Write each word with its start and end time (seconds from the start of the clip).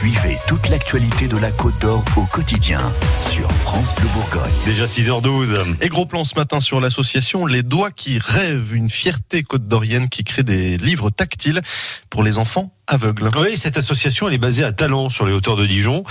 Suivez 0.00 0.38
toute 0.48 0.70
l'actualité 0.70 1.28
de 1.28 1.36
la 1.36 1.50
Côte 1.50 1.78
d'Or 1.78 2.02
au 2.16 2.24
quotidien 2.24 2.80
sur 3.20 3.52
France 3.52 3.94
Bleu 3.94 4.08
Bourgogne. 4.14 4.50
Déjà 4.64 4.86
6h12. 4.86 5.76
Et 5.82 5.90
gros 5.90 6.06
plan 6.06 6.24
ce 6.24 6.34
matin 6.36 6.58
sur 6.58 6.80
l'association 6.80 7.44
Les 7.44 7.62
Doigts 7.62 7.90
qui 7.90 8.18
rêvent, 8.18 8.74
une 8.74 8.88
fierté 8.88 9.42
côte 9.42 9.68
d'Orienne 9.68 10.08
qui 10.08 10.24
crée 10.24 10.42
des 10.42 10.78
livres 10.78 11.10
tactiles 11.10 11.60
pour 12.08 12.22
les 12.22 12.38
enfants 12.38 12.72
aveugles. 12.86 13.28
Oui, 13.38 13.58
cette 13.58 13.76
association, 13.76 14.26
elle 14.26 14.32
est 14.32 14.38
basée 14.38 14.64
à 14.64 14.72
Talent, 14.72 15.10
sur 15.10 15.26
les 15.26 15.34
hauteurs 15.34 15.56
de 15.56 15.66
Dijon, 15.66 16.04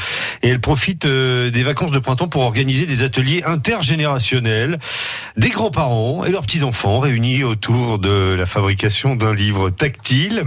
et 0.43 0.49
elle 0.49 0.61
profite 0.61 1.05
euh, 1.05 1.49
des 1.49 1.63
vacances 1.63 1.89
de 1.89 1.97
printemps 1.97 2.27
pour 2.27 2.43
organiser 2.43 2.85
des 2.85 3.01
ateliers 3.01 3.41
intergénérationnels, 3.43 4.77
des 5.35 5.49
grands-parents 5.49 6.25
et 6.25 6.31
leurs 6.31 6.43
petits-enfants 6.43 6.99
réunis 6.99 7.43
autour 7.43 7.97
de 7.97 8.35
la 8.37 8.45
fabrication 8.45 9.15
d'un 9.15 9.33
livre 9.33 9.71
tactile. 9.71 10.43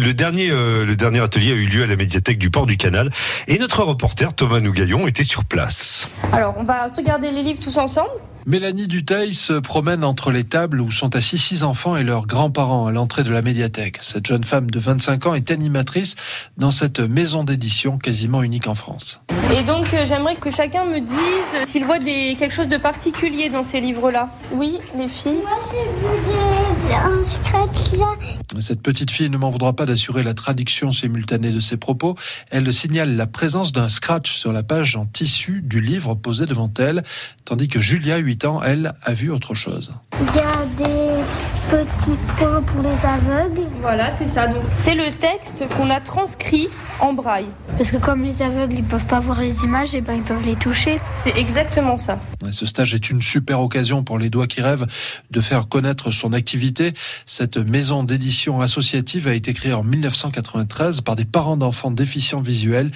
Le 0.00 0.14
dernier, 0.14 0.50
euh, 0.50 0.84
le 0.84 0.94
dernier 0.94 1.20
atelier 1.20 1.50
a 1.50 1.54
eu 1.54 1.66
lieu 1.66 1.82
à 1.82 1.86
la 1.86 1.96
médiathèque 1.96 2.38
du 2.38 2.50
Port 2.50 2.66
du 2.66 2.76
Canal 2.76 3.10
et 3.48 3.58
notre 3.58 3.82
reporter 3.82 4.32
Thomas 4.32 4.60
Nougaillon 4.60 5.08
était 5.08 5.24
sur 5.24 5.44
place. 5.44 6.06
Alors, 6.32 6.54
on 6.56 6.62
va 6.62 6.86
regarder 6.96 7.32
les 7.32 7.42
livres 7.42 7.58
tous 7.58 7.76
ensemble. 7.78 8.10
Mélanie 8.46 8.86
Duteil 8.86 9.34
se 9.34 9.52
promène 9.52 10.04
entre 10.04 10.30
les 10.30 10.44
tables 10.44 10.80
où 10.80 10.90
sont 10.90 11.16
assis 11.16 11.36
six 11.36 11.64
enfants 11.64 11.96
et 11.96 12.04
leurs 12.04 12.26
grands-parents 12.26 12.86
à 12.86 12.92
l'entrée 12.92 13.22
de 13.22 13.30
la 13.30 13.42
médiathèque. 13.42 13.98
Cette 14.00 14.26
jeune 14.26 14.44
femme 14.44 14.70
de 14.70 14.78
25 14.78 15.26
ans 15.26 15.34
est 15.34 15.50
animatrice 15.50 16.14
dans 16.56 16.70
cette 16.70 17.00
maison 17.00 17.44
d'édition 17.44 17.98
quasiment 17.98 18.42
unique 18.42 18.68
en 18.68 18.74
France. 18.74 19.20
Et 19.54 19.62
donc 19.64 19.92
euh, 19.92 20.06
j'aimerais 20.06 20.36
que 20.36 20.50
chacun 20.50 20.84
me 20.84 21.00
dise 21.00 21.64
s'il 21.66 21.84
voit 21.84 21.98
des, 21.98 22.36
quelque 22.38 22.54
chose 22.54 22.68
de 22.68 22.76
particulier 22.76 23.48
dans 23.48 23.62
ces 23.62 23.80
livres-là. 23.80 24.30
Oui, 24.52 24.78
les 24.96 25.08
filles 25.08 25.42
Moi 25.42 25.58
j'ai 25.70 25.84
vu 25.84 26.88
des, 26.88 26.94
un 26.94 27.24
scratch 27.24 27.87
là? 27.98 28.16
Cette 28.60 28.82
petite 28.82 29.10
fille 29.10 29.30
ne 29.30 29.36
m'en 29.36 29.50
voudra 29.50 29.74
pas 29.74 29.86
d'assurer 29.86 30.22
la 30.22 30.34
traduction 30.34 30.92
simultanée 30.92 31.50
de 31.50 31.60
ses 31.60 31.76
propos. 31.76 32.16
Elle 32.50 32.72
signale 32.72 33.16
la 33.16 33.26
présence 33.26 33.72
d'un 33.72 33.88
scratch 33.88 34.32
sur 34.32 34.52
la 34.52 34.62
page 34.62 34.96
en 34.96 35.06
tissu 35.06 35.60
du 35.62 35.80
livre 35.80 36.14
posé 36.14 36.46
devant 36.46 36.72
elle, 36.78 37.02
tandis 37.44 37.68
que 37.68 37.80
Julia, 37.80 38.16
8 38.16 38.44
ans, 38.44 38.62
elle, 38.62 38.94
a 39.02 39.12
vu 39.12 39.30
autre 39.30 39.54
chose. 39.54 39.92
Il 40.20 40.36
y 40.36 40.40
a 40.40 40.66
des 40.76 41.47
petits 41.68 42.16
points 42.38 42.62
pour 42.62 42.82
les 42.82 43.06
aveugles. 43.06 43.68
Voilà, 43.80 44.10
c'est 44.10 44.26
ça. 44.26 44.46
Donc 44.46 44.62
c'est 44.74 44.94
le 44.94 45.12
texte 45.12 45.64
qu'on 45.76 45.90
a 45.90 46.00
transcrit 46.00 46.68
en 47.00 47.12
braille. 47.12 47.48
Parce 47.76 47.90
que 47.90 47.96
comme 47.98 48.22
les 48.22 48.42
aveugles 48.42 48.76
ils 48.78 48.84
peuvent 48.84 49.04
pas 49.04 49.20
voir 49.20 49.40
les 49.40 49.64
images, 49.64 49.94
et 49.94 50.00
ben 50.00 50.14
ils 50.14 50.22
peuvent 50.22 50.44
les 50.44 50.56
toucher. 50.56 51.00
C'est 51.22 51.36
exactement 51.36 51.98
ça. 51.98 52.18
Ce 52.50 52.66
stage 52.66 52.94
est 52.94 53.10
une 53.10 53.20
super 53.20 53.60
occasion 53.60 54.02
pour 54.02 54.18
les 54.18 54.30
doigts 54.30 54.46
qui 54.46 54.62
rêvent 54.62 54.86
de 55.30 55.40
faire 55.40 55.68
connaître 55.68 56.10
son 56.10 56.32
activité. 56.32 56.94
Cette 57.26 57.58
maison 57.58 58.02
d'édition 58.02 58.60
associative 58.60 59.28
a 59.28 59.34
été 59.34 59.52
créée 59.52 59.74
en 59.74 59.84
1993 59.84 61.02
par 61.02 61.16
des 61.16 61.24
parents 61.24 61.56
d'enfants 61.56 61.90
déficients 61.90 62.40
visuels, 62.40 62.90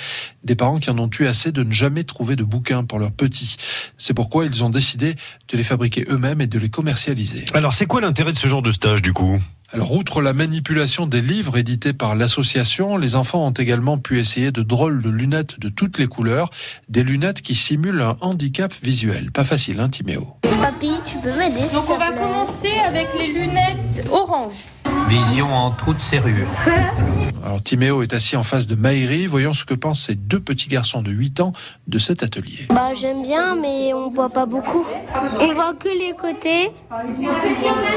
des 0.45 0.55
parents 0.55 0.79
qui 0.79 0.91
en 0.91 0.99
ont 0.99 1.11
eu 1.21 1.27
assez 1.27 1.53
de 1.53 1.63
ne 1.63 1.73
jamais 1.73 2.05
trouver 2.05 2.37
de 2.37 2.45
bouquins 2.45 2.85
pour 2.85 2.99
leurs 2.99 3.13
petits. 3.13 3.57
C'est 3.99 4.15
pourquoi 4.15 4.47
ils 4.47 4.65
ont 4.65 4.71
décidé 4.71 5.15
de 5.49 5.57
les 5.57 5.63
fabriquer 5.63 6.07
eux-mêmes 6.09 6.41
et 6.41 6.47
de 6.47 6.59
les 6.59 6.71
commercialiser. 6.71 7.45
Alors 7.55 7.75
c'est 7.75 7.87
quoi 7.87 8.01
l'intérêt 8.01 8.33
de 8.33 8.39
ce 8.39 8.49
genre 8.49 8.62
de 8.63 8.73
stage 8.73 9.03
du 9.03 9.13
coup 9.13 9.39
alors, 9.75 9.93
outre 9.97 10.21
la 10.21 10.35
manipulation 10.35 11.07
des 11.07 11.23
livres 11.23 11.57
édités 11.57 11.95
par 11.95 12.15
l'association, 12.15 12.99
les 12.99 13.17
enfants 13.17 13.47
ont 13.47 13.53
également 13.53 13.97
pu 13.97 14.19
essayer 14.19 14.53
de 14.53 14.61
drôles 14.61 15.01
de 15.01 15.09
lunettes 15.09 15.59
de 15.59 15.71
toutes 15.71 15.97
les 15.99 16.09
couleurs, 16.09 16.51
des 16.91 17.03
lunettes 17.03 17.41
qui 17.41 17.55
simulent 17.55 18.03
un 18.03 18.19
handicap 18.21 18.71
visuel. 18.83 19.33
Pas 19.33 19.45
facile, 19.45 19.81
hein, 19.81 19.89
Timéo? 19.89 20.35
Papy, 20.43 20.93
tu 21.07 21.17
peux 21.23 21.35
m'aider 21.39 21.73
Donc 21.73 21.89
on 21.89 21.97
va 21.97 22.13
plaît? 22.13 22.21
commencer 22.21 22.73
avec 22.87 23.09
les 23.19 23.29
lunettes 23.29 24.05
orange. 24.11 24.67
Vision 25.13 25.55
en 25.55 25.71
trou 25.73 25.93
de 25.93 26.01
serrure. 26.01 26.49
Alors, 27.45 27.63
Timéo 27.63 28.03
est 28.03 28.15
assis 28.15 28.35
en 28.35 28.45
face 28.45 28.67
de 28.67 28.75
Maïri. 28.75 29.27
Voyons 29.27 29.53
ce 29.53 29.67
que 29.67 29.75
pensent 29.75 30.07
ces 30.07 30.15
deux 30.15 30.41
petits 30.41 30.71
garçons 30.71 31.03
de 31.03 31.11
8 31.11 31.41
ans 31.41 31.53
de 31.87 31.99
cet 31.99 32.23
atelier. 32.23 32.67
Bah 32.71 32.95
j'aime 32.95 33.23
bien, 33.23 33.55
mais 33.55 33.93
on 33.93 34.09
voit 34.09 34.31
pas 34.31 34.47
beaucoup. 34.47 34.87
On 35.39 35.53
voit 35.53 35.75
que 35.75 35.89
les 35.89 36.15
côtés, 36.17 36.71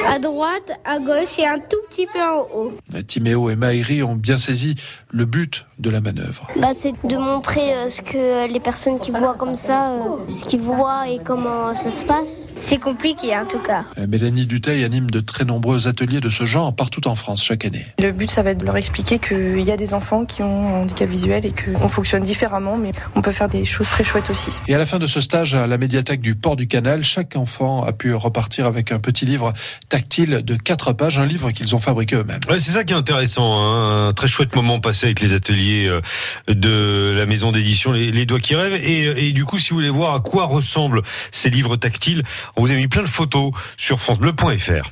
à 0.10 0.20
droite, 0.20 0.74
à 0.84 1.00
gauche 1.00 1.40
et 1.40 1.48
un 1.48 1.60
tout 1.60 1.78
petit 1.90 2.06
peu 2.06 2.20
en 2.20 2.48
haut. 2.54 2.74
Timéo 3.08 3.50
et 3.50 3.56
Maïri 3.56 4.04
ont 4.04 4.16
bien 4.16 4.38
saisi 4.38 4.76
le 5.10 5.24
but 5.24 5.66
de 5.80 5.90
la 5.90 6.00
manœuvre. 6.00 6.48
Bah 6.60 6.70
c'est 6.74 6.94
de 7.04 7.18
montrer 7.18 7.74
euh, 7.74 7.90
ce 7.90 8.02
que 8.02 8.52
les 8.52 8.60
personnes 8.60 9.00
qui 9.00 9.12
voient 9.12 9.36
comme 9.38 9.56
ça, 9.56 9.92
euh, 9.92 10.00
ce 10.30 10.46
qu'ils 10.46 10.62
voient 10.62 11.10
et 11.10 11.20
comment 11.24 11.76
ça 11.76 11.92
se 11.92 12.06
passe. 12.06 12.54
C'est 12.62 12.80
compliqué 12.80 13.36
en 13.36 13.46
tout 13.46 13.60
cas. 13.60 13.84
Euh, 13.98 14.08
Mélanie 14.08 14.46
Duteil 14.46 14.84
anime 14.86 15.10
de 15.10 15.20
très 15.20 15.44
nombreux 15.44 15.88
ateliers 15.88 16.22
de 16.22 16.30
ce 16.30 16.46
genre 16.46 16.74
partout 16.74 17.08
en 17.08 17.16
France 17.16 17.44
chaque 17.44 17.66
année. 17.66 17.86
Le 18.00 18.12
but, 18.12 18.32
ça 18.32 18.42
va 18.42 18.52
être 18.52 18.60
de 18.60 18.66
leur 18.66 18.78
expliquer 18.78 19.20
qu'il 19.20 19.62
y 19.62 19.72
a 19.72 19.78
des 19.78 19.94
enfants 19.94 20.26
qui 20.26 20.44
ont 20.44 20.76
un 20.76 20.82
handicap 20.82 21.10
visuel 21.10 21.46
et 21.46 21.52
qu'on 21.52 21.90
fonctionne 21.90 22.24
différemment, 22.24 22.78
mais 22.78 22.92
on 23.16 23.22
peut 23.22 23.32
faire 23.32 23.50
des 23.50 23.66
choses 23.66 23.90
très 23.90 24.06
chouettes 24.06 24.30
aussi. 24.30 24.52
Et 24.68 24.76
à 24.76 24.78
la 24.78 24.86
fin 24.86 24.98
de 24.98 25.08
ce 25.08 25.20
stage 25.20 25.56
à 25.56 25.68
la 25.68 25.78
médiathèque 25.78 26.22
du 26.22 26.36
Port 26.36 26.56
du 26.56 26.68
Canal, 26.68 27.04
chaque 27.04 27.36
enfant 27.36 27.84
a 27.84 27.92
pu 27.92 28.14
repartir 28.14 28.66
avec 28.66 28.94
un 28.94 29.00
petit 29.00 29.26
livre 29.26 29.52
tactile 29.90 30.42
de 30.44 30.56
4 30.56 30.94
pages, 30.94 31.20
un 31.20 31.26
livre 31.26 31.52
qu'ils 31.52 31.76
ont 31.76 31.80
fabriqué 31.80 32.16
eux-mêmes. 32.16 32.40
Ouais, 32.50 32.58
c'est 32.58 32.72
ça 32.72 32.86
qui 32.86 32.94
est 32.94 32.98
intéressant, 32.98 33.60
hein. 33.60 34.08
un 34.08 34.14
très 34.14 34.28
chouette 34.28 34.56
moment 34.56 34.80
passé 34.80 35.08
avec 35.08 35.20
les 35.20 35.34
ateliers 35.34 35.65
euh, 35.74 36.02
de 36.48 37.14
la 37.16 37.26
maison 37.26 37.52
d'édition 37.52 37.92
les, 37.92 38.26
Doigts 38.26 38.40
qui 38.40 38.56
rêvent. 38.56 38.82
Et, 38.82 39.28
et 39.28 39.34
du 39.34 39.46
coup, 39.46 39.58
si 39.60 39.70
vous 39.70 39.76
voulez 39.76 39.90
voir 39.90 40.16
à 40.16 40.20
quoi 40.20 40.46
ressemblent 40.46 41.02
ces 41.32 41.50
livres 41.50 41.76
tactiles, 41.76 42.24
on 42.56 42.62
vous 42.62 42.72
a 42.72 42.76
mis 42.76 42.88
plein 42.88 43.04
de 43.04 43.08
photos 43.08 43.52
sur 43.78 44.00
francebleu.fr. 44.00 44.92